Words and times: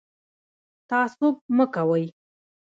تعصب 0.89 1.33
مه 1.57 1.65
کوئ 1.73 2.03